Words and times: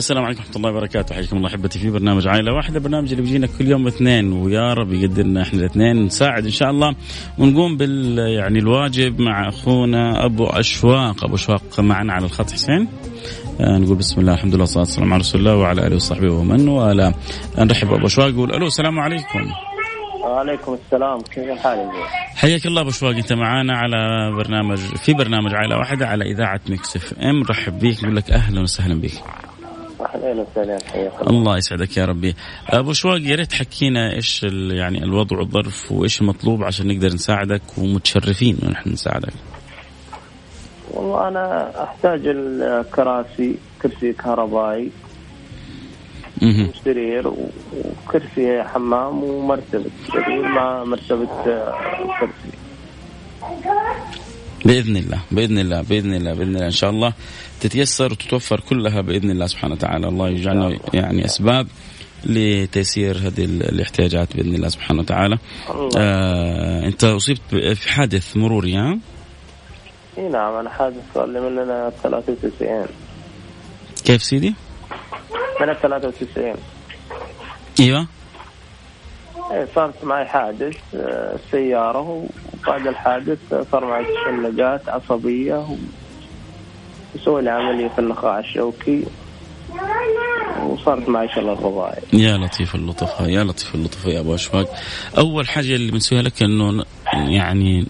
السلام 0.00 0.24
عليكم 0.24 0.40
ورحمة 0.40 0.56
الله 0.56 0.70
وبركاته. 0.70 1.14
حياكم 1.14 1.36
الله 1.36 1.48
أحبتي 1.48 1.78
في 1.78 1.90
برنامج 1.90 2.28
عائلة 2.28 2.52
واحدة 2.52 2.80
برنامج 2.80 3.10
اللي 3.10 3.22
بيجينا 3.22 3.48
كل 3.58 3.66
يوم 3.66 3.86
اثنين 3.86 4.32
ويا 4.32 4.74
رب 4.74 4.92
يقدرنا 4.92 5.42
إحنا 5.42 5.60
الاثنين. 5.60 6.04
نساعد 6.04 6.44
إن 6.44 6.50
شاء 6.50 6.70
الله 6.70 6.94
ونقوم 7.38 7.76
بال 7.76 8.18
يعني 8.18 8.58
الواجب 8.58 9.20
مع 9.20 9.48
أخونا 9.48 10.24
أبو 10.24 10.46
أشواق. 10.46 11.24
أبو 11.24 11.34
أشواق 11.34 11.80
معنا 11.80 12.12
على 12.12 12.24
الخط 12.24 12.50
حسين. 12.50 12.88
آه 13.60 13.78
نقول 13.78 13.96
بسم 13.96 14.20
الله 14.20 14.34
الحمد 14.34 14.54
لله 14.54 14.62
والصلاة 14.62 14.84
والسلام 14.84 15.12
على 15.12 15.20
رسول 15.20 15.40
الله 15.40 15.56
وعلى 15.56 15.86
آله 15.86 15.96
وصحبه 15.96 16.32
ومن 16.32 16.68
والاه. 16.68 17.14
نرحب 17.58 17.88
بأبو 17.88 18.06
أشواق 18.06 18.28
نقول 18.28 18.54
ألو 18.54 18.66
السلام 18.66 18.98
عليكم. 18.98 19.52
وعليكم 20.24 20.78
السلام 20.84 21.20
كيف 21.20 21.44
الحال 21.44 21.90
حياك 22.36 22.66
الله 22.66 22.80
أبو 22.80 22.90
شواق 22.90 23.16
أنت 23.16 23.32
معانا 23.32 23.76
على 23.76 24.32
برنامج 24.36 24.78
في 24.78 25.14
برنامج 25.14 25.54
عائلة 25.54 25.76
واحدة 25.76 26.06
على 26.06 26.32
إذاعة 26.32 26.60
Mix 26.68 26.96
FM. 26.96 27.42
رحب 27.50 27.78
بيك 27.78 28.04
نقول 28.04 28.16
لك 28.16 28.30
أهلا 28.30 28.60
وسهلا 28.60 29.00
بك 29.00 29.12
أهلا 30.30 30.46
وسهلا 30.52 30.78
الله. 31.30 31.58
يسعدك 31.58 31.96
يا 31.96 32.04
ربي. 32.04 32.34
أبو 32.68 32.92
شواق 32.92 33.20
يا 33.20 33.36
ريت 33.36 33.52
حكينا 33.52 34.12
إيش 34.14 34.42
يعني 34.70 35.04
الوضع 35.04 35.38
والظرف 35.38 35.92
وإيش 35.92 36.20
المطلوب 36.20 36.64
عشان 36.64 36.88
نقدر 36.88 37.08
نساعدك 37.08 37.62
ومتشرفين 37.78 38.58
إنه 38.62 38.70
نحن 38.70 38.92
نساعدك. 38.92 39.32
والله 40.90 41.28
أنا 41.28 41.72
أحتاج 41.84 42.20
الكراسي 42.26 43.56
كرسي 43.82 44.12
كهربائي 44.12 44.90
سرير 46.84 47.28
وكرسي 47.28 48.62
حمام 48.62 49.24
ومرتبة. 49.24 49.90
سرير 50.12 50.42
مع 50.42 50.84
مرتبة 50.84 51.26
كرسي. 52.20 52.50
بإذن 54.64 54.96
الله 54.96 55.20
بإذن 55.30 55.58
الله 55.58 55.82
بإذن 55.82 56.14
الله 56.14 56.34
بإذن 56.34 56.54
الله. 56.54 56.66
إن 56.66 56.70
شاء 56.70 56.90
الله 56.90 57.12
تتيسر 57.60 58.12
وتتوفر 58.12 58.60
كلها 58.60 59.00
بإذن 59.00 59.30
الله 59.30 59.46
سبحانه 59.46 59.74
وتعالى. 59.74 60.08
الله 60.08 60.28
يجعلنا 60.28 60.78
يعني 60.94 61.24
أسباب 61.24 61.66
لتيسير 62.24 63.16
هذه 63.16 63.44
الاحتياجات 63.44 64.36
بإذن 64.36 64.54
الله 64.54 64.68
سبحانه 64.68 65.00
وتعالى. 65.00 65.38
آه 65.98 66.86
أنت 66.86 67.04
أصبت 67.04 67.40
في 67.74 67.88
حادث 67.88 68.36
مروري 68.36 68.76
ها؟ 68.76 68.98
إي 70.18 70.28
نعم 70.28 70.54
أنا 70.54 70.70
حادث 70.70 71.02
صار 71.14 71.26
لي 71.26 71.40
من 71.40 71.90
93 72.02 72.86
كيف 74.04 74.22
سيدي؟ 74.22 74.54
من 75.60 75.72
93 75.72 76.54
أيوه. 77.80 78.06
صارت 79.74 80.04
معي 80.04 80.26
حادث 80.26 80.76
آه، 80.94 81.36
سيارة 81.50 82.26
وبعد 82.64 82.86
الحادث 82.86 83.38
صار 83.72 83.84
معي 83.84 84.04
تشنجات 84.04 84.88
عصبية 84.88 85.66
وسوي 87.14 87.42
لي 87.42 87.50
عملية 87.50 87.88
في 87.88 87.98
النخاع 87.98 88.38
الشوكي 88.38 89.04
وصارت 90.66 91.08
معي 91.08 91.28
شلل 91.28 91.64
رباعي 91.64 92.02
يا 92.12 92.36
لطيف 92.36 92.74
اللطف 92.74 93.20
يا 93.20 93.44
لطيف 93.44 93.74
اللطف 93.74 94.06
يا 94.06 94.20
أبو 94.20 94.34
أشواق. 94.34 94.74
أول 95.18 95.48
حاجة 95.48 95.74
اللي 95.74 95.92
بنسويها 95.92 96.22
لك 96.22 96.42
إنه 96.42 96.84
يعني 97.14 97.86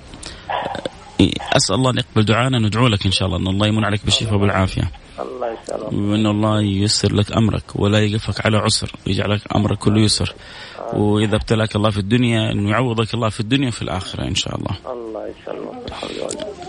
أسأل 1.57 1.75
الله 1.75 1.91
أن 1.91 1.99
يقبل 1.99 2.25
دعانا 2.25 2.59
ندعو 2.59 2.89
لك 2.89 3.07
إن 3.07 3.13
شاء 3.13 3.29
الله 3.29 3.39
إن 3.39 3.47
الله 3.47 3.67
يمن 3.67 3.85
عليك 3.85 4.05
بالشفاء 4.05 4.35
والعافية. 4.35 4.83
الله 5.21 5.57
يسلمك. 5.63 5.93
وإن 5.93 6.27
الله 6.27 6.61
ييسر 6.63 7.15
لك 7.15 7.33
أمرك 7.33 7.63
ولا 7.75 8.01
يقفك 8.01 8.47
على 8.47 8.57
عسر 8.59 8.93
ويجعلك 9.07 9.41
أمرك 9.57 9.79
كله 9.79 10.01
يسر. 10.01 10.35
وإذا 10.93 11.37
ابتلاك 11.37 11.77
الله 11.77 11.91
في 11.91 11.99
الدنيا 11.99 12.53
إنه 12.53 12.71
يعوضك 12.71 13.15
الله 13.15 13.29
في 13.29 13.41
الدنيا 13.41 13.69
وفي 13.69 13.83
الآخرة 13.83 14.25
إن 14.25 14.35
شاء 14.35 14.57
الله. 14.57 14.77
الله 14.93 15.29
يسلمك. 15.29 15.93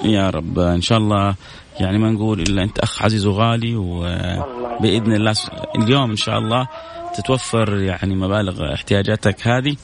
يا 0.04 0.30
رب 0.30 0.60
إن 0.60 0.82
شاء 0.82 0.98
الله. 0.98 1.36
يعني 1.80 1.98
ما 1.98 2.12
نقول 2.12 2.42
إلا 2.42 2.64
أنت 2.64 2.80
أخ 2.80 3.04
عزيز 3.04 3.26
وغالي 3.26 3.76
وباذن 3.76 5.14
الله 5.14 5.36
اليوم 5.76 6.10
إن 6.10 6.16
شاء 6.16 6.38
الله 6.40 6.68
تتوفر 7.16 7.78
يعني 7.78 8.16
مبالغ 8.16 8.74
احتياجاتك 8.74 9.48
هذه. 9.48 9.76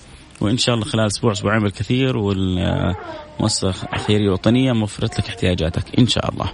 وإن 0.42 0.58
شاء 0.58 0.76
الله 0.76 0.86
خلال 0.86 1.06
أسبوع 1.06 1.32
أسبوعين 1.32 1.64
بالكثير 1.64 2.18
والمؤسسه 2.18 3.74
الخيريه 3.94 4.28
الوطنية 4.28 4.72
موفرت 4.72 5.20
لك 5.20 5.28
احتياجاتك 5.28 6.00
إن 6.00 6.08
شاء 6.08 6.30
الله. 6.30 6.52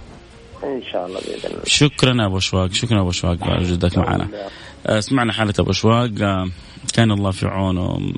إن 0.64 0.82
شاء 0.92 1.06
الله 1.06 1.20
بإذن 1.20 1.50
الله. 1.50 1.64
شكرا 1.66 2.26
أبو 2.26 2.38
أشواق 2.38 2.72
شكرا 2.72 3.00
أبو 3.00 3.10
أشواق 3.10 3.36
على 3.42 3.64
وجودك 3.64 3.98
معنا. 3.98 4.28
سمعنا 5.00 5.32
حالة 5.32 5.54
أبو 5.58 5.70
أشواق. 5.70 6.10
آه، 6.20 6.48
كان 6.92 7.10
الله 7.10 7.30
في 7.30 7.46
عونه. 7.46 8.12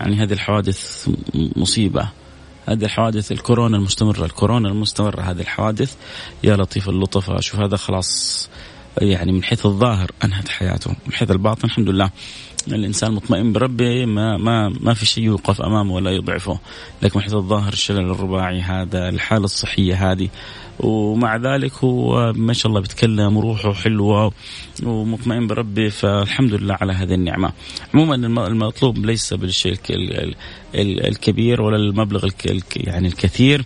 يعني 0.00 0.16
هذه 0.16 0.32
الحوادث 0.32 1.08
مصيبة. 1.34 2.08
هذه 2.66 2.84
الحوادث 2.84 3.32
الكورونا 3.32 3.76
المستمرة، 3.76 4.24
الكورونا 4.24 4.68
المستمرة 4.68 5.20
هذه 5.20 5.40
الحوادث. 5.40 5.94
يا 6.44 6.56
لطيف 6.56 6.88
اللطف 6.88 7.40
شوف 7.40 7.60
هذا 7.60 7.76
خلاص 7.76 8.48
يعني 8.98 9.32
من 9.32 9.44
حيث 9.44 9.66
الظاهر 9.66 10.10
أنهت 10.24 10.48
حياته، 10.48 10.90
من 11.06 11.12
حيث 11.12 11.30
الباطن 11.30 11.64
الحمد 11.64 11.88
لله. 11.88 12.10
الإنسان 12.68 13.12
مطمئن 13.12 13.52
بربه 13.52 14.04
ما 14.04 14.36
ما 14.36 14.68
ما 14.80 14.94
في 14.94 15.06
شيء 15.06 15.24
يوقف 15.24 15.60
أمامه 15.60 15.94
ولا 15.94 16.10
يضعفه، 16.10 16.58
لكن 17.02 17.18
من 17.18 17.22
حيث 17.22 17.34
الظاهر 17.34 17.72
الشلل 17.72 18.10
الرباعي 18.10 18.60
هذا، 18.60 19.08
الحالة 19.08 19.44
الصحية 19.44 20.12
هذه 20.12 20.28
ومع 20.84 21.36
ذلك 21.36 21.72
هو 21.84 22.32
ما 22.32 22.52
شاء 22.52 22.70
الله 22.70 22.80
بيتكلم 22.80 23.36
وروحه 23.36 23.72
حلوة 23.72 24.32
ومطمئن 24.82 25.46
بربه 25.46 25.88
فالحمد 25.88 26.54
لله 26.54 26.76
على 26.80 26.92
هذه 26.92 27.14
النعمة. 27.14 27.52
عموما 27.94 28.14
المطلوب 28.46 29.06
ليس 29.06 29.34
بالشيء 29.34 29.76
الكبير 30.74 31.62
ولا 31.62 31.76
المبلغ 31.76 32.28
يعني 32.76 33.08
الكثير 33.08 33.64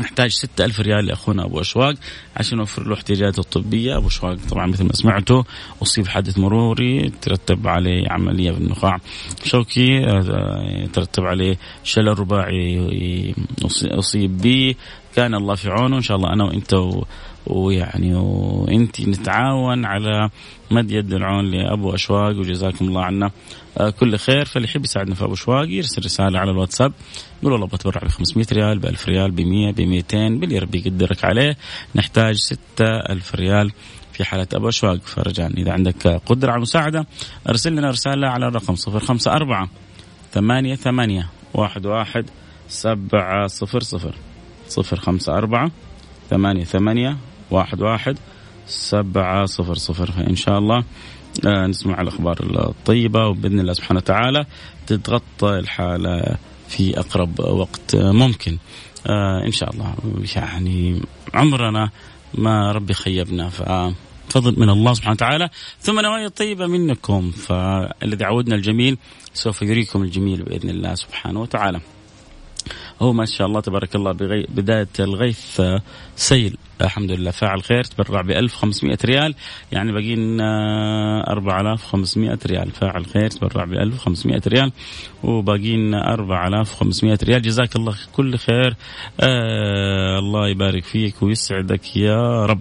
نحتاج 0.00 0.30
ستة 0.30 0.64
ألف 0.64 0.80
ريال 0.80 1.06
لأخونا 1.06 1.44
أبو 1.44 1.60
أشواق 1.60 1.94
عشان 2.36 2.58
نوفر 2.58 2.86
له 2.86 2.94
احتياجاته 2.94 3.40
الطبية. 3.40 3.96
أبو 3.96 4.06
أشواق 4.06 4.36
طبعا 4.50 4.66
مثل 4.66 4.84
ما 4.84 4.92
سمعتوا 4.92 5.42
أصيب 5.82 6.08
حادث 6.08 6.38
مروري 6.38 7.12
ترتب 7.22 7.68
عليه 7.68 8.08
عملية 8.10 8.50
في 8.50 8.58
النخاع 8.58 8.98
شوكي 9.44 9.98
آه، 9.98 10.86
ترتب 10.92 11.24
عليه 11.24 11.58
شلل 11.84 12.18
رباعي 12.18 13.34
أصيب 13.84 14.38
به. 14.38 14.74
كان 15.16 15.34
الله 15.34 15.54
في 15.54 15.68
عونه. 15.68 15.96
إن 15.96 16.02
شاء 16.02 16.16
الله 16.16 16.32
أنا 16.32 16.44
وأنت 16.44 16.74
ويعني 17.50 18.14
وانت 18.14 19.00
نتعاون 19.00 19.84
على 19.84 20.30
مد 20.70 20.90
يد 20.90 21.12
العون 21.12 21.50
لابو 21.50 21.94
اشواق 21.94 22.36
وجزاكم 22.36 22.84
الله 22.84 23.02
عنا 23.02 23.30
آه، 23.78 23.90
كل 23.90 24.16
خير. 24.16 24.44
فاللي 24.44 24.68
يحب 24.68 24.84
يساعدنا 24.84 25.14
في 25.14 25.24
ابو 25.24 25.32
اشواق 25.32 25.68
يرسل 25.68 26.04
رسالة 26.04 26.38
على 26.38 26.50
الواتساب 26.50 26.92
يقول 27.42 27.52
والله 27.52 27.66
بتبرع 27.66 28.02
ب 28.02 28.08
500 28.08 28.46
ريال 28.52 28.78
ب 28.78 28.86
1000 28.86 29.08
ريال 29.08 29.30
ب 29.30 29.40
100 29.40 29.72
ب 29.72 29.80
200 29.80 30.28
باللي 30.28 30.58
ربي 30.58 30.78
يقدرك 30.78 31.24
عليه. 31.24 31.56
نحتاج 31.94 32.36
6000 32.36 33.34
ريال 33.34 33.72
في 34.12 34.24
حالة 34.24 34.46
أبو 34.54 34.68
أشواق. 34.68 35.00
فرجاء 35.04 35.50
إذا 35.50 35.72
عندك 35.72 36.06
قدرة 36.06 36.50
على 36.50 36.56
المساعدة 36.56 37.06
أرسل 37.48 37.72
لنا 37.72 37.90
رسالة 37.90 38.28
على 38.28 38.48
الرقم 38.48 38.74
054 38.88 39.68
ثمانية 40.32 40.74
ثمانية 40.74 41.28
واحد 41.54 41.86
واحد 41.86 42.26
سبعة 42.68 43.46
صفر 43.46 43.80
صفر. 43.80 44.14
صفر 44.68 44.96
خمسة 44.96 45.32
أربعة 45.32 45.70
ثمانية 46.30 46.64
ثمانية 46.64 47.16
واحد 47.50 47.82
واحد 47.82 48.18
سبعة 48.66 49.46
صفر 49.46 49.74
صفر. 49.74 50.10
فإن 50.10 50.36
شاء 50.36 50.58
الله 50.58 50.84
آه 51.46 51.66
نسمع 51.66 52.00
الأخبار 52.00 52.68
الطيبة 52.68 53.26
وبإذن 53.26 53.60
الله 53.60 53.72
سبحانه 53.72 53.98
وتعالى 53.98 54.46
تتغطى 54.86 55.58
الحالة 55.58 56.36
في 56.68 56.98
أقرب 56.98 57.40
وقت 57.40 57.96
ممكن. 57.96 58.58
آه 59.06 59.44
إن 59.46 59.52
شاء 59.52 59.70
الله. 59.70 59.94
يعني 60.36 61.02
عمرنا 61.34 61.90
ما 62.34 62.72
ربي 62.72 62.94
خيبنا 62.94 63.48
ف 63.48 63.62
فضل 64.28 64.60
من 64.60 64.70
الله 64.70 64.94
سبحانه 64.94 65.12
وتعالى. 65.12 65.48
ثم 65.80 66.00
نوايا 66.00 66.28
طيبة 66.28 66.66
منكم 66.66 67.30
فالذي 67.30 68.24
عودنا 68.24 68.54
الجميل 68.54 68.98
سوف 69.34 69.62
يريكم 69.62 70.02
الجميل 70.02 70.42
بإذن 70.42 70.70
الله 70.70 70.94
سبحانه 70.94 71.40
وتعالى. 71.40 71.80
هو 73.02 73.12
ما 73.12 73.24
شاء 73.24 73.46
الله 73.46 73.60
تبارك 73.60 73.96
الله 73.96 74.12
بغي... 74.12 74.46
بداية 74.48 74.88
الغيث 75.00 75.60
آه، 75.60 75.82
سيل. 76.16 76.56
الحمد 76.80 77.10
لله. 77.10 77.30
فاعل 77.30 77.62
خير 77.62 77.84
تبرع 77.84 78.20
ب 78.20 78.30
1500 78.30 78.98
ريال. 79.04 79.34
يعني 79.72 79.92
باقي 79.92 80.14
لنا 80.14 81.32
4500 81.32 82.38
ريال. 82.46 82.70
فاعل 82.70 83.06
خير 83.06 83.30
تبرع 83.30 83.64
ب 83.64 83.72
1500 83.72 84.42
ريال. 84.46 84.72
وباقي 85.24 85.76
لنا 85.76 86.14
4500 86.14 87.18
ريال. 87.24 87.42
جزاك 87.42 87.76
الله 87.76 87.94
كل 88.12 88.38
خير. 88.38 88.76
آه 89.20 90.18
الله 90.18 90.48
يبارك 90.48 90.84
فيك 90.84 91.22
ويسعدك 91.22 91.96
يا 91.96 92.46
رب. 92.46 92.60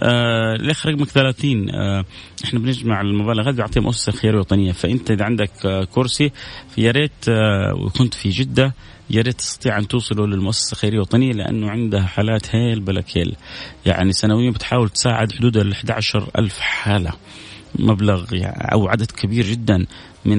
آه 0.00 0.54
الاخ 0.54 0.86
رقمك 0.86 1.08
30 1.08 1.70
آه 1.70 2.04
إحنا 2.44 2.58
بنجمع 2.58 3.00
المبالغ 3.00 3.48
هذه 3.48 3.54
بيعطيها 3.54 3.82
مؤسسه 3.82 4.12
خيريه 4.12 4.38
وطنية. 4.38 4.72
فأنت 4.72 5.10
إذا 5.10 5.24
عندك 5.24 5.50
آه 5.66 5.84
كرسي 5.84 6.32
يا 6.78 6.90
ريت 6.90 7.28
آه 7.28 7.74
وكنت 7.74 8.14
في 8.14 8.28
جدة 8.28 8.74
يا 9.10 9.22
ريت 9.22 9.38
تستطيع 9.38 9.77
أن 9.78 9.88
توصلوا 9.88 10.26
للمؤسسة 10.26 10.72
الخيرية 10.72 10.96
الوطنيه 10.96 11.32
لأنه 11.32 11.70
عندها 11.70 12.02
حالات 12.02 12.56
هيل 12.56 12.80
بلا 12.80 13.00
كيل. 13.00 13.36
يعني 13.86 14.12
سنويا 14.12 14.50
بتحاول 14.50 14.88
تساعد 14.88 15.32
حدود 15.32 15.56
ال 15.56 15.72
11 15.72 16.30
ألف 16.38 16.58
حالة. 16.60 17.12
مبلغ 17.78 18.34
يعني 18.34 18.72
أو 18.72 18.88
عدد 18.88 19.10
كبير 19.10 19.46
جدا 19.46 19.86
من 20.24 20.38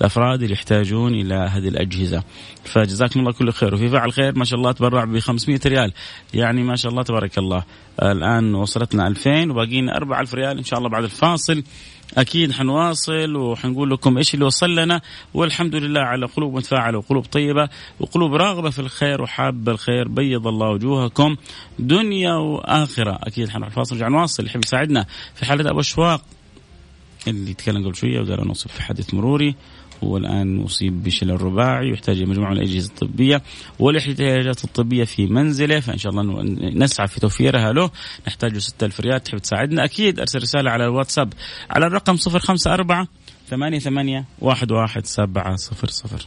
الأفراد 0.00 0.42
اللي 0.42 0.54
يحتاجون 0.54 1.14
إلى 1.14 1.34
هذه 1.34 1.68
الأجهزة. 1.68 2.22
فجزاكم 2.64 3.20
الله 3.20 3.32
كل 3.32 3.52
خير. 3.52 3.74
وفي 3.74 3.88
فعل 3.88 4.12
خير 4.12 4.38
ما 4.38 4.44
شاء 4.44 4.58
الله 4.58 4.72
تبرع 4.72 5.04
ب 5.04 5.18
500 5.18 5.60
ريال. 5.66 5.92
يعني 6.34 6.62
ما 6.62 6.76
شاء 6.76 6.92
الله 6.92 7.02
تبارك 7.02 7.38
الله. 7.38 7.64
الآن 8.02 8.54
وصلتنا 8.54 9.06
2000 9.06 9.50
وباقينا 9.50 9.96
4000 9.96 10.34
ريال. 10.34 10.58
إن 10.58 10.64
شاء 10.64 10.78
الله 10.78 10.90
بعد 10.90 11.04
الفاصل 11.04 11.62
أكيد 12.18 12.52
حنواصل 12.52 13.36
وحنقول 13.36 13.90
لكم 13.90 14.16
إيش 14.16 14.34
اللي 14.34 14.44
وصل 14.44 14.74
لنا. 14.74 15.00
والحمد 15.34 15.74
لله 15.74 16.00
على 16.00 16.26
قلوب 16.26 16.54
متفاعلة 16.54 16.98
وقلوب 16.98 17.24
طيبة 17.24 17.68
وقلوب 18.00 18.34
راغبة 18.34 18.70
في 18.70 18.78
الخير 18.78 19.22
وحابة 19.22 19.72
الخير. 19.72 20.08
بيض 20.08 20.46
الله 20.46 20.68
وجوهكم. 20.68 21.36
دنيا 21.78 22.34
وآخرة. 22.34 23.18
أكيد 23.22 23.48
حنروح 23.48 23.68
الفاصل 23.68 23.94
نرجع 23.94 24.08
نواصل. 24.08 24.46
يحب 24.46 24.64
يساعدنا 24.64 25.06
في 25.34 25.44
حالة 25.44 25.70
أبو 25.70 25.80
أشواق 25.80 26.22
اللي 27.28 27.54
تكلم 27.54 27.84
قبل 27.84 27.96
شوية 27.96 28.20
وقال 28.20 28.40
أنا 28.40 28.54
في 28.54 28.82
حادث 28.82 29.14
مروري. 29.14 29.54
هو 30.04 30.16
الان 30.16 30.56
مصيب 30.56 31.02
بشلل 31.02 31.42
رباعي. 31.42 31.90
ويحتاج 31.90 32.22
مجموعة 32.22 32.50
من 32.50 32.56
الأجهزة 32.56 32.88
الطبية 32.88 33.42
والاحتياجات 33.78 34.64
الطبية 34.64 35.04
في 35.04 35.26
منزله. 35.26 35.80
فإن 35.80 35.98
شاء 35.98 36.12
الله 36.12 36.42
نسعى 36.74 37.06
في 37.06 37.20
توفيرها 37.20 37.72
له. 37.72 37.90
نحتاج 38.26 38.58
6000 38.58 39.00
ريال. 39.00 39.22
تحب 39.22 39.38
تساعدنا؟ 39.38 39.84
أكيد. 39.84 40.20
أرسل 40.20 40.42
رسالة 40.42 40.70
على 40.70 40.84
الواتساب 40.84 41.32
على 41.70 41.86
الرقم 41.86 42.16
054 42.16 43.08
ثمانية 43.48 43.78
ثمانية 43.78 44.24
واحد 44.40 44.72
واحد 44.72 45.06
سبعة 45.06 45.56
صفر 45.56 45.88
صفر. 45.88 46.26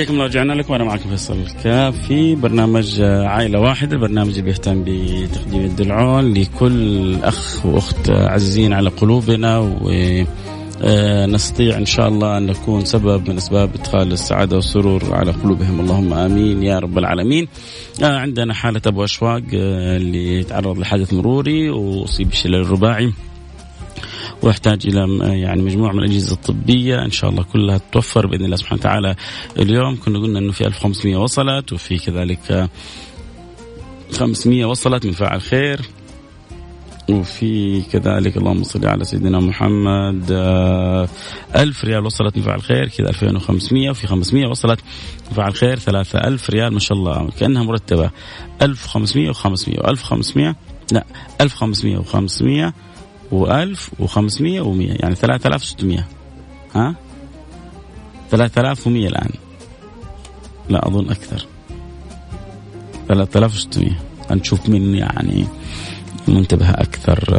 حياكم 0.00 0.14
الله 0.14 0.24
رجعنا 0.24 0.52
لكم. 0.52 0.72
وأنا 0.72 0.84
معكم 0.84 1.10
فيصل 1.10 1.36
الكاف 1.40 2.06
في 2.06 2.34
برنامج 2.34 3.00
عائلة 3.02 3.60
واحدة 3.60 3.96
البرنامج 3.96 4.30
اللي 4.30 4.42
بيهتم 4.42 4.84
بتقديم 4.86 5.60
الدلعون 5.60 6.34
لكل 6.34 7.14
أخ 7.22 7.66
وأخت 7.66 8.10
عزيزين 8.10 8.72
على 8.72 8.90
قلوبنا 8.90 9.58
و 9.58 9.90
نستطيع 11.26 11.76
إن 11.76 11.86
شاء 11.86 12.08
الله 12.08 12.38
أن 12.38 12.46
نكون 12.46 12.84
سبب 12.84 13.30
من 13.30 13.36
أسباب 13.36 13.70
إدخال 13.74 14.12
السعادة 14.12 14.56
والسرور 14.56 15.02
على 15.10 15.30
قلوبهم. 15.30 15.80
اللهم 15.80 16.14
آمين 16.14 16.62
يا 16.62 16.78
رب 16.78 16.98
العالمين. 16.98 17.48
عندنا 18.02 18.54
حالة 18.54 18.80
أبو 18.86 19.04
أشواق 19.04 19.42
اللي 19.52 20.42
تعرض 20.44 20.78
لحادث 20.78 21.14
مروري 21.14 21.70
وأصيب 21.70 22.28
بالشلل 22.28 22.54
الرباعي 22.54 23.12
ويحتاج 24.42 24.86
إلى 24.86 25.18
يعني 25.40 25.62
مجموعة 25.62 25.92
من 25.92 25.98
الأجهزة 25.98 26.32
الطبية. 26.32 27.04
إن 27.04 27.10
شاء 27.10 27.30
الله 27.30 27.42
كلها 27.42 27.78
تتوفر 27.78 28.26
بإذن 28.26 28.44
الله 28.44 28.56
سبحانه 28.56 28.80
وتعالى. 28.80 29.14
اليوم 29.58 29.96
كنا 29.96 30.18
قلنا 30.18 30.38
إنه 30.38 30.52
في 30.52 30.66
1500 30.66 31.16
وصلت 31.16 31.72
وفي 31.72 31.98
كذلك 31.98 32.68
500 34.12 34.64
وصلت 34.64 35.06
من 35.06 35.12
فاعل 35.12 35.40
خير. 35.40 35.80
وفي 37.10 37.82
كذلك 37.82 38.36
اللهم 38.36 38.62
صل 38.62 38.86
على 38.86 39.04
سيدنا 39.04 39.40
محمد 39.40 40.24
ألف 41.56 41.84
ريال 41.84 42.06
وصلت 42.06 42.36
من 42.36 42.42
فاعل 42.42 42.62
خير 42.62 42.88
كذا 42.88 43.08
2500 43.08 43.90
وفي 43.90 44.06
500 44.06 44.46
وصلت 44.46 44.80
من 45.30 45.36
فاعل 45.36 45.54
خير 45.54 45.78
3000 45.78 46.50
ريال 46.50 46.72
ما 46.72 46.78
شاء 46.78 46.98
الله 46.98 47.30
كأنها 47.40 47.62
مرتبة. 47.62 48.10
1500 48.62 49.32
و500 49.32 49.46
و1500 49.78 50.54
لا 50.92 51.04
1500 51.40 51.98
و500 51.98 52.72
و1500 53.32 54.62
و100 54.64 55.02
يعني 55.02 55.14
3600 55.14 56.04
ها؟ 56.74 56.94
3100 58.30 59.08
الآن. 59.08 59.30
لا 60.68 60.88
أظن 60.88 61.10
أكثر. 61.10 61.46
3600 63.08 63.92
نشوف 64.30 64.68
مين 64.68 64.94
يعني 64.94 65.46
منتبه 66.28 66.70
أكثر. 66.70 67.38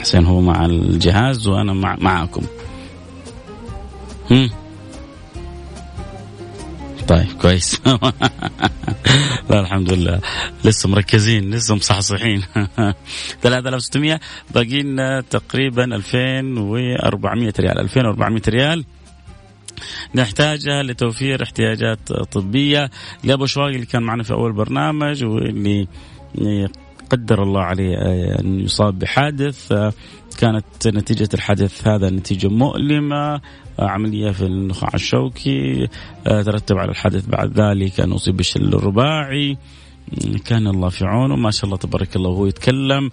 حسين 0.00 0.26
هو 0.26 0.40
مع 0.40 0.66
الجهاز 0.66 1.48
وأنا 1.48 1.72
مع 1.72 1.96
معاكم 2.00 2.42
هم؟ 4.30 4.50
طيب 7.08 7.32
كويس. 7.42 7.80
لا 9.50 9.60
الحمد 9.60 9.92
لله 9.92 10.20
لسه 10.64 10.88
مركزين 10.88 11.50
لسه 11.50 11.74
مصحصحين. 11.74 12.42
3600 13.42 14.20
باقي 14.54 14.82
لنا 14.82 15.20
تقريبا 15.20 15.84
2400 15.84 17.52
ريال. 17.60 17.78
2400 17.78 18.42
ريال 18.48 18.84
نحتاجها 20.14 20.82
لتوفير 20.82 21.42
احتياجات 21.42 22.12
طبية. 22.12 22.90
لأبو 23.24 23.46
شواق 23.46 23.66
اللي 23.66 23.86
كان 23.86 24.02
معنا 24.02 24.22
في 24.22 24.32
أول 24.32 24.52
برنامج 24.52 25.24
واللي 25.24 25.88
قدر 27.10 27.42
الله 27.42 27.62
عليه 27.62 27.96
أن 28.40 28.60
يصاب 28.60 28.98
بحادث 28.98 29.72
كانت 30.38 30.88
نتيجة 30.88 31.28
الحادث 31.34 31.88
هذا 31.88 32.10
نتيجة 32.10 32.48
مؤلمة 32.48 33.40
عملية 33.78 34.30
في 34.30 34.42
النخاع 34.42 34.90
الشوكي 34.94 35.88
ترتب 36.24 36.78
على 36.78 36.90
الحادث 36.90 37.26
بعد 37.26 37.60
ذلك 37.60 38.00
أن 38.00 38.12
أصيب 38.12 38.36
بالشلل 38.36 38.74
الرباعي. 38.74 39.56
كان 40.44 40.66
الله 40.66 40.88
في 40.88 41.04
عونه. 41.04 41.36
ما 41.36 41.50
شاء 41.50 41.64
الله 41.64 41.76
تبارك 41.76 42.16
الله 42.16 42.30
وهو 42.30 42.46
يتكلم. 42.46 43.10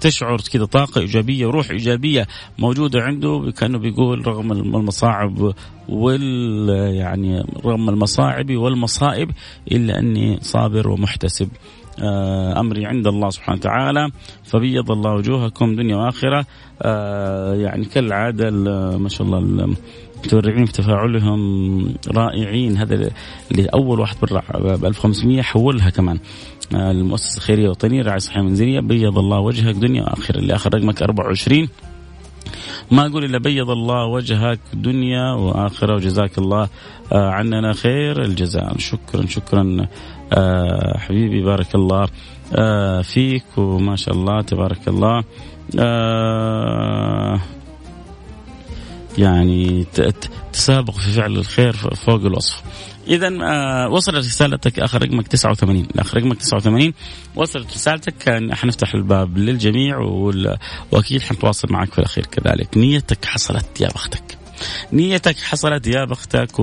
تشعر 0.00 0.40
كذا 0.52 0.64
طاقة 0.64 1.00
إيجابية 1.00 1.46
وروح 1.46 1.70
إيجابية 1.70 2.26
موجودة 2.58 3.02
عنده 3.02 3.52
كأنه 3.56 3.78
بيقول 3.78 4.26
رغم 4.26 4.52
المصاعب 4.52 5.54
وال 5.88 6.68
يعني 6.94 7.44
رغم 7.64 7.88
المصاعب 7.88 8.50
والمصائب 8.50 9.30
إلا 9.72 9.98
أني 9.98 10.38
صابر 10.42 10.88
ومحتسب. 10.88 11.48
أمري 12.60 12.86
عند 12.86 13.06
الله 13.06 13.30
سبحانه 13.30 13.58
وتعالى 13.58 14.10
فبيض 14.44 14.90
الله 14.90 15.14
وجوهكم 15.14 15.76
دنيا 15.76 15.96
وآخرة. 15.96 16.46
يعني 17.54 17.84
كالعادة 17.84 18.50
ما 18.98 19.08
شاء 19.08 19.26
الله 19.26 19.38
المتبرعين 19.38 20.64
في 20.66 20.72
تفاعلهم 20.72 21.94
رائعين. 22.08 22.76
هذا 22.76 23.10
اللي 23.50 23.66
أول 23.66 24.00
واحد 24.00 24.16
برع 24.22 24.42
ب 24.76 24.84
1500 24.84 25.42
حولها 25.42 25.90
كمان. 25.90 26.18
المؤسسة 26.74 27.36
الخيرية 27.36 27.64
الوطنية 27.64 28.02
رعاية 28.02 28.18
صحية 28.18 28.40
منزلية 28.40 28.80
بيض 28.80 29.18
الله 29.18 29.38
وجهك 29.38 29.74
دنيا 29.74 30.02
وآخرة. 30.02 30.38
اللي 30.38 30.54
آخر 30.54 30.74
رقمك 30.74 31.02
24 31.02 31.68
ما 32.90 33.06
أقول 33.06 33.24
إلا 33.24 33.38
بيض 33.38 33.70
الله 33.70 34.06
وجهك 34.06 34.58
دنيا 34.74 35.32
وآخرة 35.32 35.94
وجزاك 35.94 36.38
الله 36.38 36.68
عننا 37.12 37.72
خير 37.72 38.24
الجزاء. 38.24 38.78
شكرا 38.78 39.26
شكرا 39.26 39.86
آه 40.32 40.98
حبيبي 40.98 41.42
بارك 41.42 41.74
الله 41.74 42.08
آه 42.54 43.02
فيك 43.02 43.44
وما 43.56 43.96
شاء 43.96 44.14
الله 44.14 44.42
تبارك 44.42 44.88
الله. 44.88 45.24
آه 45.78 47.40
يعني 49.18 49.86
تسابق 50.52 50.94
في 50.94 51.10
فعل 51.12 51.36
الخير 51.36 51.72
فوق 51.72 52.20
الوصف. 52.20 52.62
اذا 53.08 53.28
آه 53.42 53.88
وصلت 53.88 54.16
رسالتك 54.16 54.78
آخر 54.78 55.02
رقمك 55.02 55.28
89 55.28 55.86
آخر 55.98 56.18
رقمك 56.18 56.36
89 56.38 56.92
وصلت 57.36 57.72
رسالتك 57.74 58.52
حنفتح 58.52 58.94
الباب 58.94 59.38
للجميع 59.38 59.98
واكيد 60.92 61.20
حنتواصل 61.22 61.68
معك 61.72 61.92
في 61.92 61.98
الأخير 61.98 62.26
كذلك. 62.26 62.76
نيتك 62.76 63.24
حصلت 63.24 63.80
يا 63.80 63.88
بختك. 63.88 64.38
نيتك 64.92 65.36
حصلت 65.38 65.86
يا 65.86 66.04
بختك 66.04 66.60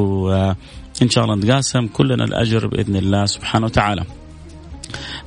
وان 1.02 1.10
شاء 1.10 1.24
الله 1.24 1.36
نتقاسم 1.36 1.88
كلنا 1.88 2.24
الأجر 2.24 2.68
بإذن 2.68 2.96
الله 2.96 3.26
سبحانه 3.26 3.66
وتعالى. 3.66 4.04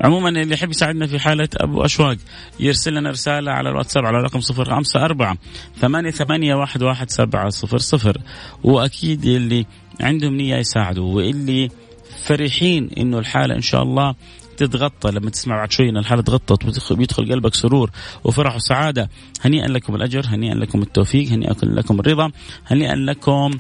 عموما 0.00 0.29
اللي 0.29 0.55
يحب 0.55 0.71
يساعدنا 0.71 1.07
في 1.07 1.19
حالة 1.19 1.49
أبو 1.57 1.85
أشواق 1.85 2.17
يرسل 2.61 2.95
لنا 2.95 3.11
رسالة 3.11 3.52
على 3.52 3.71
الواتساب 3.71 4.05
على 4.07 4.19
رقم 4.19 4.41
صفر 4.41 4.64
خمسة 4.75 5.05
أربعة 5.05 5.37
ثمانية, 5.81 6.11
ثمانية 6.11 6.55
واحد, 6.55 6.83
واحد 6.83 7.11
سبعة 7.11 7.49
صفر 7.49 7.79
صفر. 7.79 8.19
وأكيد 8.64 9.25
اللي 9.25 9.67
عندهم 10.00 10.37
نية 10.37 10.57
يساعدوا 10.57 11.14
واللي 11.14 11.69
فرحين 12.25 12.91
إنه 12.99 13.19
الحالة 13.19 13.55
إن 13.55 13.61
شاء 13.61 13.83
الله 13.83 14.14
تتغطى. 14.57 15.11
لما 15.11 15.31
تسمع 15.31 15.57
بعد 15.57 15.73
شوي 15.73 15.88
إن 15.88 15.97
الحالة 15.97 16.23
تغطت 16.23 16.91
ويدخل 16.91 17.33
قلبك 17.33 17.55
سرور 17.55 17.91
وفرح 18.25 18.57
وسعادة 18.57 19.11
هنيئا 19.45 19.69
لكم 19.69 19.95
الأجر 19.95 20.26
هنيئا 20.26 20.55
لكم 20.55 20.83
التوفيق 20.83 21.29
هنيئا 21.29 21.55
لكم 21.62 22.00
الرضا 22.00 22.31
هنيئا 22.67 22.95
لكم 22.95 23.50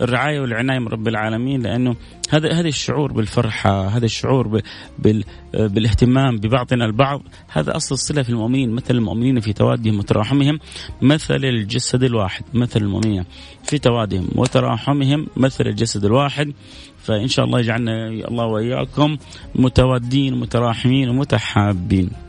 الرعاية 0.00 0.40
والعناية 0.40 0.78
من 0.78 0.88
رب 0.88 1.08
العالمين 1.08 1.62
لأنه 1.62 1.96
هذا 2.30 2.52
هذا 2.52 2.68
الشعور 2.68 3.12
بالفرحة 3.12 3.88
هذا 3.88 4.04
الشعور 4.04 4.60
بال 4.98 5.24
بالاهتمام 5.54 6.38
ببعضنا 6.38 6.84
البعض. 6.84 7.22
هذا 7.48 7.76
أصل 7.76 7.94
الصلة 7.94 8.22
في 8.22 8.30
المؤمنين 8.30 8.70
مثل 8.70 8.94
المؤمنين 8.94 9.40
في 9.40 9.52
توادهم 9.52 9.98
وتراحمهم 9.98 10.58
مثل 11.02 11.44
الجسد 11.44 12.02
الواحد 12.02 12.44
مثل 12.54 12.80
المؤمنين 12.80 13.24
في 13.62 13.78
توادهم 13.78 14.28
وتراحمهم 14.36 15.26
مثل 15.36 15.66
الجسد 15.66 16.04
الواحد. 16.04 16.52
فإن 16.98 17.28
شاء 17.28 17.44
الله 17.44 17.60
يجعلنا 17.60 18.08
الله 18.08 18.46
وإياكم 18.46 19.16
متوادين 19.54 20.40
متراحمين 20.40 21.08
ومتحابين. 21.08 22.23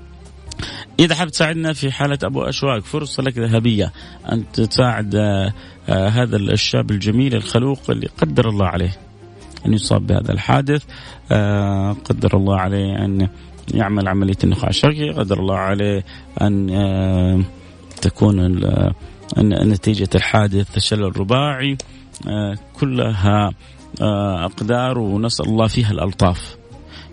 إذا 1.00 1.16
حاب 1.16 1.30
تساعدنا 1.30 1.74
في 1.74 1.92
حالة 1.92 2.18
أبو 2.24 2.42
أشواق 2.42 2.80
فرصة 2.80 3.24
لك 3.24 3.38
ذهبية 3.38 3.92
أن 4.32 4.44
تساعد 4.54 5.16
آه، 5.16 5.54
آه، 5.90 6.08
هذا 6.08 6.38
الشاب 6.38 6.92
الجميل 6.92 7.36
الخلوق 7.36 7.80
اللي 7.90 8.08
قدر 8.18 8.50
الله 8.50 8.66
عليه 8.66 8.98
أن 9.66 9.74
يصاب 9.74 10.08
بهذا 10.08 10.32
الحادث 10.32 10.84
آه، 11.32 11.92
قدر 11.92 12.38
الله 12.38 12.60
عليه 12.60 13.06
أن 13.06 13.28
يعمل 13.74 14.08
عملية 14.08 14.38
النخاع 14.44 14.70
الشرقي 14.70 15.10
قدر 15.10 15.40
الله 15.40 15.56
عليه 15.56 16.04
أن 16.42 17.46
تكون 18.02 18.60
نتيجة 19.44 20.10
الحادث 20.16 20.78
الشلل 20.78 21.04
الرباعي 21.04 21.78
كلها 22.80 23.52
أقدار 24.46 25.00
ونسأل 25.00 25.46
الله 25.46 25.68
فيها 25.68 25.92
الألطاف. 25.92 26.58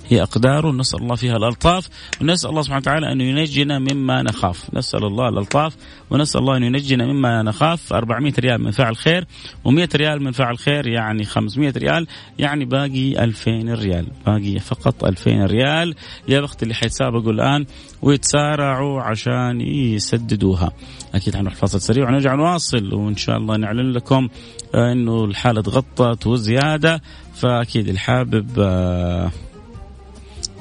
هي 0.09 0.23
أقدار 0.23 0.73
نسأل 0.73 1.03
الله 1.03 1.15
فيها 1.15 1.37
الألطاف. 1.37 1.89
ونسأل 2.21 2.51
الله 2.51 2.63
سبحانه 2.63 2.81
وتعالى 2.81 3.13
أن 3.13 3.21
ينجنا 3.21 3.79
مما 3.79 4.23
نخاف. 4.23 4.75
نسأل 4.75 5.05
الله 5.05 5.29
الألطاف. 5.29 5.77
ونسأل 6.11 6.41
الله 6.41 6.57
أن 6.57 6.63
ينجنا 6.63 7.07
مما 7.07 7.43
نخاف. 7.43 7.93
400 7.93 8.33
ريال 8.39 8.63
من 8.63 8.71
فعل 8.71 8.97
خير. 8.97 9.27
و100 9.69 9.97
ريال 9.97 10.23
من 10.23 10.33
فعل 10.33 10.59
خير 10.59 10.87
يعني 10.87 11.25
500 11.25 11.73
ريال. 11.77 12.07
يعني 12.39 12.65
باقي 12.65 13.25
2000 13.25 13.75
ريال. 13.75 14.07
باقي 14.27 14.59
فقط 14.59 15.05
2000 15.05 15.47
ريال. 15.47 15.95
يا 16.29 16.41
بخت 16.41 16.63
اللي 16.63 16.75
حيتسابقوا 16.75 17.33
الآن 17.33 17.67
ويتسارعوا 18.03 19.03
عشان 19.03 19.61
يسددوها. 19.61 20.73
أكيد 21.15 21.37
حنروح 21.37 21.55
فاصل 21.55 21.81
سريع 21.81 22.09
ونرجع 22.09 22.35
نواصل. 22.35 22.95
وإن 22.95 23.17
شاء 23.17 23.37
الله 23.37 23.57
نعلن 23.57 23.93
لكم 23.93 24.29
أنه 24.75 25.25
الحالة 25.25 25.63
تغطت 25.63 26.27
وزيادة. 26.27 27.03
فأكيد 27.35 27.89
الحابب 27.89 28.49
آه 28.59 29.31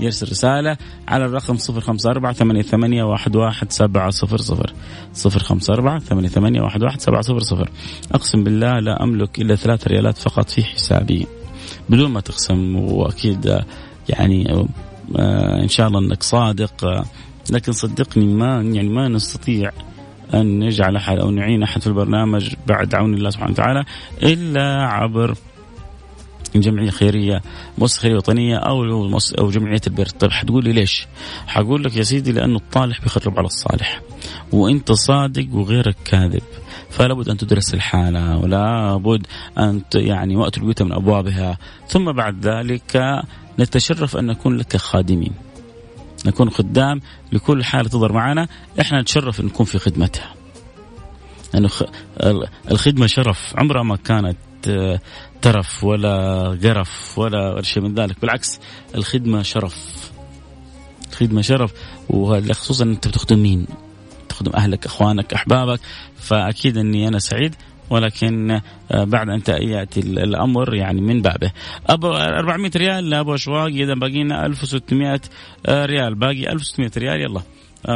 يرسل 0.02 0.32
رسالة 0.32 0.78
على 1.08 1.26
الرقم 1.26 1.58
صفر 1.58 1.82
خمسة 1.82 2.10
أربعة 2.10 2.34
ثمانية, 2.34 2.62
ثمانية 2.62 3.04
واحد, 3.04 3.36
واحد 3.36 3.72
سبعة 3.72 4.10
صفر 4.12 4.42
أقسم 8.12 8.44
بالله 8.44 8.80
لا 8.80 9.04
أملك 9.04 9.42
إلا 9.42 9.56
ثلاث 9.56 9.88
ريالات 9.88 10.18
فقط 10.18 10.50
في 10.50 10.64
حسابي. 10.64 11.28
بدون 11.90 12.12
ما 12.12 12.22
تقسم 12.22 12.76
وأكيد 12.76 13.64
يعني 14.10 14.66
آه، 15.16 15.64
إن 15.64 15.68
شاء 15.68 15.88
الله 15.88 16.00
أنك 16.00 16.24
صادق 16.24 16.86
آه، 16.86 17.06
لكن 17.52 17.72
صدقني 17.72 18.26
ما 18.26 18.62
يعني 18.62 18.90
ما 18.90 19.08
نستطيع 19.08 19.72
أن 20.34 20.60
نجعل 20.60 20.96
أحد 20.96 21.18
أو 21.18 21.32
نعين 21.32 21.64
أحد 21.64 21.82
في 21.82 21.88
البرنامج 21.88 22.54
بعد 22.68 22.96
عون 22.96 23.14
الله 23.14 23.30
سبحانه 23.30 23.52
وتعالى 23.52 23.84
إلا 24.24 24.88
عبر 24.88 25.36
جمعية 26.56 26.90
خيرية 26.90 27.42
مؤسسه 27.78 28.02
خيرية 28.02 28.18
وطنية 28.18 28.58
أو 28.58 28.84
أو 29.40 29.50
جمعية 29.50 29.82
البر. 29.88 30.06
طيب 30.06 30.32
حتقول 30.32 30.64
لي 30.64 30.74
ليش؟ 30.74 31.08
حقول 31.48 31.84
لك 31.84 31.96
يا 31.96 32.04
سيدي 32.04 32.32
لأنه 32.32 32.58
الطالح 32.58 33.02
بيخرب 33.02 33.38
على 33.38 33.46
الصالح 33.46 34.02
وأنت 34.52 34.92
صادق 34.92 35.48
وغيرك 35.52 35.96
كاذب 36.06 36.44
فلا 36.90 37.14
بد 37.14 37.30
أن 37.30 37.38
تدرس 37.38 37.74
الحالة 37.74 38.38
ولا 38.38 38.96
بد 38.98 39.28
أن 39.58 39.82
يعني 39.96 40.36
وقت 40.36 40.58
البيوت 40.58 40.82
من 40.82 40.92
أبوابها. 40.92 41.58
ثم 41.88 42.12
بعد 42.12 42.48
ذلك 42.48 43.22
نتشرف 43.60 44.18
أن 44.18 44.26
نكون 44.26 44.58
لك 44.58 44.78
خادمين. 44.78 45.34
نكون 46.26 46.50
خدام 46.50 47.02
لكل 47.32 47.64
حالة 47.64 47.90
تظهر 47.90 48.14
معنا. 48.14 48.48
إحنا 48.82 49.02
نتشرف 49.02 49.40
أن 49.40 49.46
نكون 49.46 49.66
في 49.66 49.80
خدمتها. 49.80 50.34
لأنه 51.54 51.70
الخدمة 52.72 53.08
شرف 53.08 53.54
عمرها 53.58 53.84
ما 53.84 53.96
كانت 53.96 54.38
ترف 55.42 55.84
ولا 55.84 56.48
قرف 56.64 57.20
ولا 57.20 57.62
شيء 57.62 57.84
من 57.84 57.94
ذلك. 57.96 58.22
بالعكس 58.22 58.60
الخدمة 58.96 59.42
شرف. 59.42 60.12
الخدمة 61.10 61.42
شرف 61.42 61.74
وخصوصا 62.10 62.84
أنت 62.84 63.08
بتخدم 63.08 63.40
مين؟ 63.44 63.68
تخدم 64.30 64.52
أهلك 64.56 64.86
أخوانك 64.86 65.34
أحبابك. 65.34 65.80
فأكيد 66.16 66.78
أني 66.78 67.08
أنا 67.08 67.20
سعيد 67.20 67.56
ولكن 67.90 68.52
آه، 68.92 69.04
بعد 69.04 69.30
أن 69.30 69.42
ياتي 69.50 70.00
الأمر 70.00 70.76
يعني 70.76 71.02
من 71.02 71.22
بابه. 71.22 71.52
أبو 71.88 72.14
400 72.14 72.72
ريال 72.76 73.10
لأبو 73.10 73.36
أشواق 73.36 73.66
إذا 73.66 73.94
باقي 73.94 74.24
لنا 74.24 74.46
1600 74.46 75.22
ريال. 75.70 76.16
باقي 76.16 76.52
1600 76.52 76.92
ريال 76.98 77.22
يلا. 77.22 77.40
آه، 77.40 77.44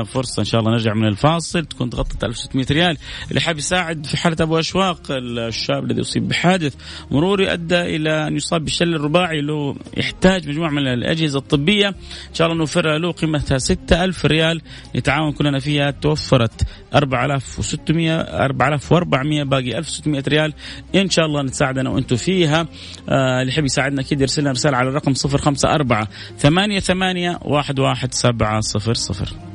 فرصة 0.05 0.39
إن 0.39 0.45
شاء 0.45 0.61
الله 0.61 0.71
نرجع 0.71 0.93
من 0.93 1.07
الفاصل. 1.07 1.65
تكون 1.65 1.89
تغطت 1.89 2.23
1600 2.23 2.65
ريال. 2.71 2.97
اللي 3.29 3.41
حاب 3.41 3.57
يساعد 3.57 4.05
في 4.05 4.17
حالة 4.17 4.37
أبو 4.41 4.59
أشواق 4.59 5.01
الشاب 5.11 5.83
الذي 5.83 6.01
اصيب 6.01 6.27
بحادث 6.27 6.75
مروري 7.11 7.53
ادى 7.53 7.81
إلى 7.81 8.27
أن 8.27 8.35
يصاب 8.35 8.63
بالشلل 8.63 8.95
الرباعي 8.95 9.41
له 9.41 9.75
يحتاج 9.97 10.49
مجموعة 10.49 10.69
من 10.69 10.87
الأجهزة 10.87 11.39
الطبية. 11.39 11.87
إن 11.87 12.33
شاء 12.33 12.47
الله 12.47 12.57
نوفرها 12.57 12.97
له 12.97 13.11
قيمتها 13.11 13.57
6000 13.57 14.25
ريال. 14.25 14.61
نتعاون 14.95 15.31
كلنا 15.31 15.59
فيها 15.59 15.91
توفرت 15.91 16.61
4600 16.95 18.21
4400 18.21 19.43
باقي 19.43 19.77
1600 19.77 20.23
ريال. 20.27 20.53
إن 20.95 21.09
شاء 21.09 21.25
الله 21.25 21.41
نتساعد 21.41 21.77
أنا 21.77 21.89
وأنتم 21.89 22.15
فيها. 22.15 22.67
آه 23.09 23.41
اللي 23.41 23.51
يحب 23.51 23.65
يساعدنا 23.65 24.01
أكيد 24.01 24.21
يرسل 24.21 24.41
لنا 24.41 24.51
رسالة 24.51 24.77
على 24.77 24.89
الرقم 24.89 25.13
054 25.25 26.07
88 26.37 27.27
11700 27.27 29.54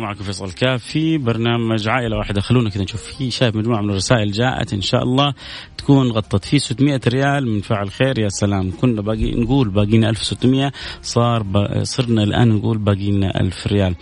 معكم 0.00 0.24
فيصل 0.24 0.52
كاف 0.52 0.84
في 0.84 1.18
برنامج 1.18 1.88
عائلة 1.88 2.16
واحدة. 2.16 2.40
خلونا 2.40 2.70
كذا 2.70 2.82
نشوف 2.82 3.02
في 3.02 3.30
شايف 3.30 3.56
مجموعة 3.56 3.80
من 3.80 3.90
الرسائل 3.90 4.32
جاءت 4.32 4.72
إن 4.72 4.80
شاء 4.80 5.02
الله 5.02 5.34
تكون 5.78 6.10
غطت. 6.10 6.44
في 6.44 6.58
600 6.58 7.00
ريال 7.08 7.46
من 7.46 7.60
فعل 7.60 7.90
خير 7.90 8.18
يا 8.18 8.28
سلام. 8.28 8.72
كنا 8.80 9.02
باقي 9.02 9.30
نقول 9.30 9.70
باقينا 9.70 10.10
1600 10.10 10.72
صار 11.02 11.42
ب... 11.42 11.82
صرنا 11.82 12.22
الآن 12.22 12.48
نقول 12.48 12.78
باقينا 12.78 13.40
1000 13.40 13.66
ريال. 13.66 13.94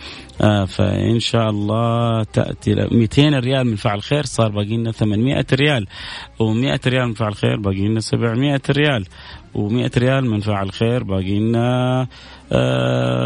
فإن 0.67 1.19
شاء 1.19 1.49
الله 1.49 2.23
تأتي 2.23 2.75
200 2.91 3.39
ريال 3.39 3.67
من 3.67 3.75
فعل 3.75 4.01
خير 4.01 4.25
صار 4.25 4.51
باقي 4.51 4.77
لنا 4.77 4.91
800 4.91 5.45
ريال. 5.53 5.87
و100 6.39 6.87
ريال 6.87 7.07
من 7.07 7.13
فعل 7.13 7.35
خير 7.35 7.59
باقي 7.59 7.87
لنا 7.87 7.99
700 7.99 8.61
ريال. 8.69 9.05
و100 9.55 9.97
ريال 9.97 10.25
من 10.29 10.39
فعل 10.39 10.71
خير 10.71 11.03
باقي 11.03 11.39
لنا 11.39 12.07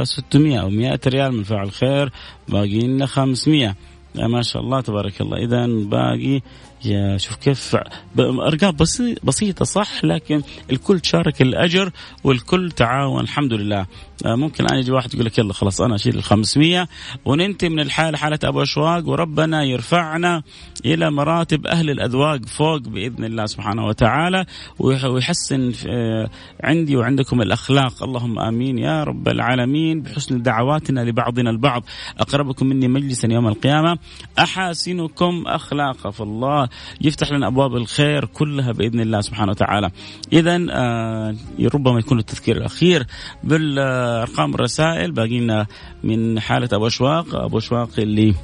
600 0.04 0.62
أو 0.62 0.70
100 0.70 1.00
ريال 1.08 1.32
من 1.32 1.44
فعل 1.44 1.72
خير 1.72 2.12
باقي 2.50 2.80
لنا 2.80 3.06
500 3.06 3.76
ما 4.16 4.42
شاء 4.42 4.62
الله 4.62 4.82
تبارك 4.82 5.22
الله. 5.22 5.38
اذا 5.38 5.68
باقي 5.68 6.42
يا 6.86 7.18
شوف 7.18 7.36
كيف 7.36 7.78
أرقام 8.20 8.76
بسيطة 9.24 9.66
صح؟ 9.66 10.06
لكن 10.06 10.42
الكل 10.72 11.00
شارك 11.04 11.42
الأجر 11.42 11.92
والكل 12.24 12.72
تعاون 12.72 13.22
الحمد 13.22 13.54
لله. 13.54 13.86
آه، 14.26 14.36
ممكن 14.36 14.66
الان 14.66 14.80
يجي 14.80 14.92
واحد 14.92 15.14
يقول 15.14 15.26
لك 15.26 15.38
يلا 15.38 15.54
خلاص 15.54 15.82
أنا 15.82 15.96
أشيل 15.96 16.16
ال 16.18 16.24
500 16.24 16.88
وننتهي 17.26 17.70
من 17.70 17.80
الحاله 17.80 18.18
حالة 18.18 18.40
أبو 18.44 18.62
أشواق 18.62 19.08
وربنا 19.08 19.64
يرفعنا 19.64 20.44
إلى 20.86 21.12
مراتب 21.12 21.68
أهل 21.68 21.90
الأذواق 21.90 22.46
فوق 22.46 22.78
بإذن 22.78 23.24
الله 23.24 23.46
سبحانه 23.46 23.86
وتعالى 23.86 24.46
ويحسن 24.80 25.74
آه، 25.88 26.30
عندي 26.64 26.96
وعندكم 26.96 27.42
الأخلاق. 27.42 28.04
اللهم 28.04 28.40
آمين 28.40 28.78
يا 28.78 29.04
رب 29.04 29.28
العالمين. 29.28 30.02
بحسن 30.02 30.42
دعواتنا 30.42 31.02
لبعضنا 31.02 31.50
البعض. 31.50 31.84
أقربكم 32.20 32.66
مني 32.66 32.88
مجلسا 32.88 33.28
يوم 33.34 33.48
القيامة. 33.48 33.98
أحاسنكم 34.40 35.44
اخلاقا 35.48 36.12
فالله. 36.12 36.70
يفتح 37.02 37.32
لنا 37.32 37.48
أبواب 37.48 37.76
الخير 37.76 38.26
كلها 38.26 38.72
بإذن 38.72 39.00
الله 39.00 39.22
سبحانه 39.22 39.52
وتعالى. 39.52 39.92
اذا 40.34 40.66
آه 40.72 41.36
ربما 41.74 42.00
يكون 42.00 42.20
التذكير 42.20 42.58
الأخير 42.58 43.08
بالأرقام 43.44 44.56
الرسائل. 44.56 45.12
باقي 45.12 45.40
لنا 45.40 45.68
من 46.04 46.40
حالة 46.40 46.70
أبو 46.74 46.88
أشواق. 46.88 47.36
أبو 47.36 47.58
أشواق 47.58 47.90
اللي 47.98 48.36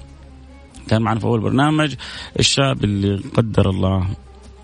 كان 0.88 1.02
معنا 1.02 1.20
في 1.20 1.26
أول 1.26 1.40
برنامج. 1.40 1.96
الشاب 2.40 2.84
اللي 2.84 3.22
قدر 3.36 3.70
الله 3.70 4.08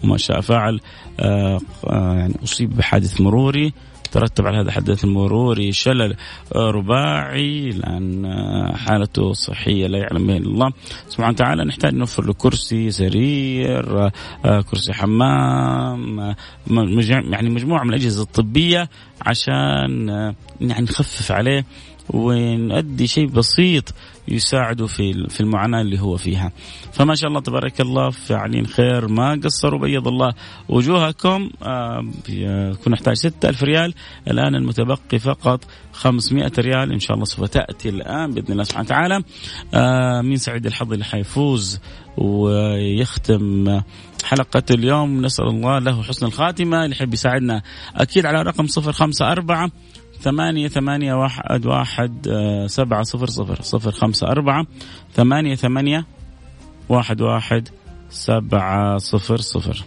وما 0.03 0.17
شاء 0.17 0.41
فعل 0.41 0.81
آه 1.19 1.60
آه 1.88 2.13
يعني 2.13 2.34
أصيب 2.43 2.75
بحادث 2.75 3.22
مروري. 3.22 3.74
ترتب 4.15 4.48
على 4.48 4.57
هذا 4.57 4.67
الحدث 4.67 5.03
المروري 5.03 5.72
شلل 5.72 6.15
رباعي 6.55 7.69
لأن 7.69 8.25
حالته 8.75 9.34
صحية 9.34 9.88
لا 9.88 9.98
يعلم 9.98 10.27
بها 10.27 10.38
الله. 10.38 10.72
سبحانه 11.07 11.29
وتعالى 11.29 11.65
نحتاج 11.65 11.93
نوفر 11.93 12.25
له 12.25 12.34
كرسي 12.34 12.91
سرير 12.91 14.12
كرسي 14.72 14.93
حمام 14.93 16.36
يعني 17.07 17.50
مجموعة 17.50 17.84
من 17.84 17.89
الأجهزة 17.89 18.24
الطبية 18.24 18.89
عشان 19.22 20.10
يعني 20.62 20.84
نخفف 20.84 21.31
عليه 21.31 21.65
ونؤدي 22.09 23.07
شيء 23.07 23.27
بسيط 23.27 23.93
يساعده 24.27 24.88
في 24.88 25.27
في 25.29 25.41
المعاناة 25.41 25.81
اللي 25.81 26.00
هو 26.01 26.17
فيها. 26.17 26.51
فما 26.93 27.15
شاء 27.15 27.29
الله 27.29 27.41
تبارك 27.41 27.81
الله 27.81 28.09
فاعلين 28.09 28.67
خير 28.67 29.07
ما 29.07 29.39
قصروا 29.43 29.79
بيض 29.79 30.07
الله 30.07 30.33
وجوهكم. 30.69 31.50
آه 31.63 32.05
كنا 32.83 32.93
نحتاج 32.93 33.15
6000 33.15 33.63
ريال. 33.63 33.93
الآن 34.27 34.55
المتبقي 34.55 35.19
فقط 35.19 35.63
500 35.93 36.51
ريال. 36.59 36.91
إن 36.91 37.00
شاء 37.00 37.13
الله 37.13 37.25
سوف 37.25 37.50
تأتي 37.50 37.89
الآن 37.89 38.33
بإذن 38.33 38.51
الله 38.51 38.63
سبحانه 38.63 38.85
وتعالى. 38.85 39.24
آه 39.74 40.21
مين 40.21 40.38
سعيد 40.38 40.65
الحظ 40.65 40.93
اللي 40.93 41.05
حيفوز 41.05 41.79
ويختم 42.17 43.81
حلقة 44.24 44.63
اليوم. 44.71 45.25
نسأل 45.25 45.47
الله 45.47 45.79
له 45.79 46.03
حسن 46.03 46.25
الخاتمة. 46.25 46.83
اللي 46.83 46.95
يحب 46.95 47.13
يساعدنا 47.13 47.62
أكيد 47.95 48.25
على 48.25 48.41
رقم 48.41 48.67
صفر 48.67 48.91
خمسة 48.91 49.31
أربعة 49.31 49.71
ثمانية 50.25 50.67
ثمانية 50.67 51.13
واحد 51.13 51.65
واحد 51.65 52.27
سبعة 52.67 53.03
صفر 53.03 53.25
صفر 53.25 53.62
صفر 53.62 53.91
خمسة 53.91 54.27
أربعة. 54.27 54.65
ثمانية 55.13 55.55
ثمانية 55.55 56.05
واحد 56.89 57.22
واحد 57.22 57.70
سبعة 58.10 58.98
صفر 58.98 59.38
صفر. 59.38 59.84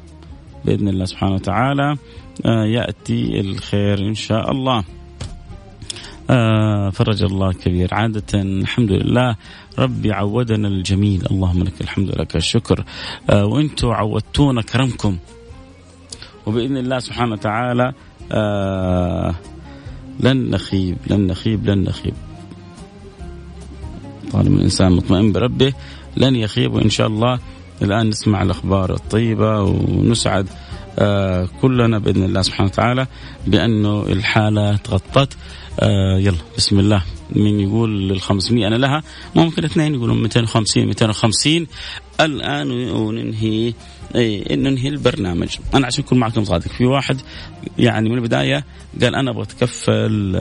بإذن 0.64 0.88
الله 0.88 1.04
سبحانه 1.04 1.35
وتعالى 1.35 1.97
يأتي 2.45 3.40
الخير 3.40 3.99
إن 3.99 4.14
شاء 4.14 4.50
الله. 4.50 4.85
آه 6.30 6.90
فرج 6.90 7.23
الله 7.23 7.52
كبير. 7.52 7.95
عادة 7.95 8.23
الحمد 8.35 8.92
لله 8.92 9.37
ربي 9.78 10.12
عودنا 10.12 10.68
الجميل. 10.68 11.26
اللهم 11.30 11.62
لك 11.62 11.80
الحمد 11.80 12.11
لك 12.21 12.37
الشكر. 12.37 12.85
آه 13.30 13.47
وأنتم 13.47 13.88
عودتونا 13.88 14.62
كرمكم. 14.62 15.18
وبإذن 16.47 16.76
الله 16.76 16.99
سبحانه 16.99 17.33
وتعالى 17.33 17.92
آه 18.33 19.35
لن 20.20 20.50
نخيب 20.50 20.96
لن 21.06 21.26
نخيب 21.26 21.66
لن 21.66 21.84
نخيب. 21.84 22.14
طالما 24.32 24.56
الإنسان 24.56 24.92
مطمئن 24.92 25.32
بربه 25.32 25.72
لن 26.16 26.37
يخيب 26.37 26.75
وإن 26.75 26.90
شاء 26.90 27.06
الله 27.06 27.38
الآن 27.82 28.08
نسمع 28.08 28.42
الأخبار 28.42 28.94
الطيبة 28.94 29.62
ونسعد 29.62 30.46
آه 30.98 31.48
كلنا 31.62 31.98
بإذن 31.98 32.22
الله 32.22 32.42
سبحانه 32.42 32.68
وتعالى 32.68 33.06
بأنه 33.46 34.02
الحالة 34.02 34.76
تغطت. 34.76 35.37
آه 35.80 36.18
يلا 36.18 36.37
بسم 36.56 36.78
الله. 36.78 37.02
من 37.32 37.61
يقول 37.61 38.08
لل 38.08 38.20
500 38.20 38.66
أنا 38.66 38.76
لها 38.76 39.02
ممكن 39.35 39.64
اثنين 39.64 39.94
يقولون 39.94 40.23
250 40.23 40.87
250 40.87 41.66
الآن 42.20 42.70
وننهي 42.90 43.75
اي 44.14 44.44
ننهي 44.50 44.88
البرنامج. 44.88 45.56
أنا 45.75 45.87
عشان 45.87 46.04
أكون 46.04 46.18
معكم 46.18 46.44
صادق. 46.44 46.68
في 46.68 46.85
واحد 46.85 47.20
يعني 47.78 48.08
من 48.08 48.14
البداية 48.14 48.64
قال 49.02 49.14
أنا 49.14 49.30
أبغى 49.30 49.42
أتكفل 49.42 50.32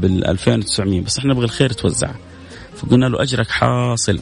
بال 0.00 0.26
2900 0.26 1.00
بس 1.00 1.18
إحنا 1.18 1.32
نبغى 1.32 1.44
الخير 1.44 1.70
يتوزع 1.70 2.14
فقلنا 2.76 3.06
له 3.06 3.22
أجرك 3.22 3.48
حاصل. 3.48 4.20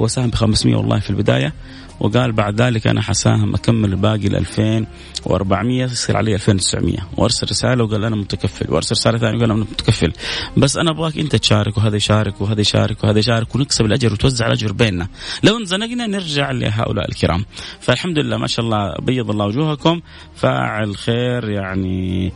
هو 0.00 0.06
ساهم 0.06 0.30
ب 0.30 0.34
500 0.34 0.76
والله 0.76 0.98
في 0.98 1.10
البداية 1.10 1.52
وقال 2.00 2.32
بعد 2.32 2.62
ذلك 2.62 2.86
أنا 2.86 3.02
حساهم 3.02 3.54
أكمل 3.54 3.92
الباقي 3.92 4.26
ال 4.26 4.36
2400 4.36 5.84
يصير 5.84 6.16
علي 6.16 6.34
2900 6.34 6.96
وأرسل 7.16 7.46
رسالة 7.50 7.84
وقال 7.84 8.04
أنا 8.04 8.16
متكفل. 8.16 8.72
وأرسل 8.72 8.92
رسالة 8.92 9.18
ثانية 9.18 9.36
وقال 9.36 9.50
أنا 9.50 9.60
متكفل. 9.60 10.12
بس 10.56 10.76
أنا 10.76 10.90
أبغاك 10.90 11.18
أنت 11.18 11.36
تشارك 11.36 11.76
وهذا 11.76 11.96
يشارك 11.96 12.40
وهذا 12.40 12.60
يشارك 12.60 13.04
وهذا 13.04 13.18
يشارك 13.18 13.54
ونكسب 13.54 13.84
الأجر 13.84 14.12
وتوزع 14.12 14.46
الأجر 14.46 14.72
بيننا. 14.72 15.08
لو 15.42 15.56
انزنقنا 15.58 16.06
نرجع 16.06 16.50
لهؤلاء 16.50 17.08
الكرام. 17.08 17.44
فالحمد 17.80 18.18
لله 18.18 18.36
ما 18.36 18.46
شاء 18.46 18.64
الله 18.64 18.94
بيض 19.02 19.30
الله 19.30 19.46
وجوهكم. 19.46 20.00
فاعل 20.34 20.96
خير 20.96 21.50
يعني 21.50 22.32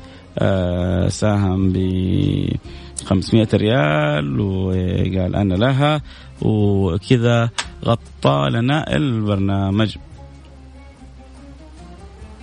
ساهم 1.09 1.73
ب 1.73 1.77
500 3.05 3.49
ريال 3.55 4.41
وقال 4.41 5.37
أنا 5.37 5.55
لها 5.55 6.03
وكذا 6.43 7.51
غطى 7.85 8.49
لنا 8.51 8.97
البرنامج. 8.97 9.97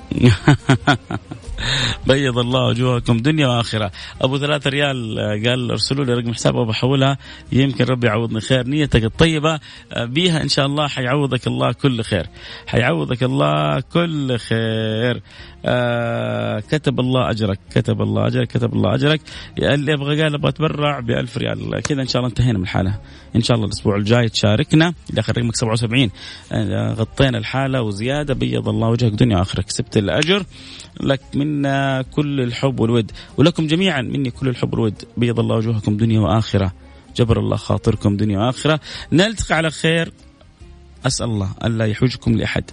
بيض 2.07 2.37
الله 2.37 2.67
وجوهكم 2.67 3.17
دنيا 3.17 3.47
وآخرة. 3.47 3.91
أبو 4.21 4.37
ثلاثة 4.37 4.69
ريال 4.69 5.17
قال 5.45 5.71
ارسلوا 5.71 6.05
لي 6.05 6.13
رقم 6.13 6.33
حساب 6.33 6.55
وبحولها 6.55 7.17
يمكن 7.51 7.85
ربي 7.85 8.07
يعوضني 8.07 8.41
خير 8.41 8.67
نيتك 8.67 9.03
الطيبة 9.03 9.59
بيها 9.97 10.41
إن 10.41 10.47
شاء 10.47 10.65
الله 10.65 10.87
حيعوضك 10.87 11.47
الله 11.47 11.71
كل 11.71 12.03
خير. 12.03 12.25
حيعوضك 12.67 13.23
الله 13.23 13.79
كل 13.79 14.37
خير. 14.37 15.21
آه 15.65 16.59
كتب 16.59 16.99
الله 16.99 17.29
أجرك 17.29 17.59
كتب 17.75 18.01
الله 18.01 18.27
أجرك 18.27 18.47
كتب 18.47 18.73
الله 18.73 18.95
أجرك. 18.95 19.21
اللي 19.57 19.91
يبغى 19.91 20.21
قال 20.21 20.33
أبغى 20.33 20.49
أتبرع 20.49 20.99
ب 20.99 21.11
1000 21.11 21.37
ريال. 21.37 21.81
كذا 21.81 22.01
إن 22.01 22.07
شاء 22.07 22.17
الله 22.17 22.29
انتهينا 22.29 22.57
من 22.57 22.63
الحالة. 22.63 22.99
إن 23.35 23.41
شاء 23.41 23.55
الله 23.55 23.67
الأسبوع 23.67 23.95
الجاي 23.95 24.29
تشاركنا. 24.29 24.93
داخل 25.09 25.33
رقمك 25.37 25.55
77 25.55 26.11
آه 26.51 26.93
غطينا 26.93 27.37
الحالة 27.37 27.81
وزيادة. 27.81 28.33
بيض 28.33 28.69
الله 28.69 28.87
وجهك 28.87 29.11
دنيا 29.11 29.37
وآخرة. 29.37 29.61
كسبت 29.61 29.97
الأجر. 29.97 30.43
لك 31.01 31.21
منا 31.35 32.01
كل 32.01 32.41
الحب 32.41 32.79
والود. 32.79 33.11
ولكم 33.37 33.67
جميعا 33.67 34.01
مني 34.01 34.31
كل 34.31 34.47
الحب 34.47 34.73
والود. 34.73 35.03
بيض 35.17 35.39
الله 35.39 35.55
وجوهكم 35.55 35.97
دنيا 35.97 36.19
وآخرة. 36.19 36.73
جبر 37.15 37.39
الله 37.39 37.55
خاطركم 37.55 38.17
دنيا 38.17 38.39
وآخرة. 38.39 38.79
نلتقي 39.11 39.55
على 39.55 39.69
خير. 39.71 40.11
أسأل 41.05 41.25
الله 41.25 41.49
ألا 41.65 41.85
يحوجكم 41.85 42.37
لأحد. 42.37 42.63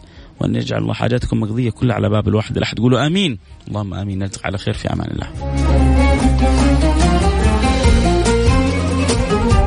وأن 0.41 0.55
يجعل 0.55 0.83
الله 0.83 0.95
حاجاتكم 0.95 1.41
مقضية 1.41 1.71
كلها 1.71 1.95
على 1.95 2.09
باب 2.09 2.29
الواحد 2.29 2.57
الأحد 2.57 2.79
قولوا 2.79 3.07
آمين. 3.07 3.39
اللهم 3.69 3.95
آمين. 3.95 4.19
نلتقي 4.19 4.43
على 4.45 4.59
خير 4.59 4.75
في 4.75 4.93
أمان 4.93 5.11
الله. 5.11 5.86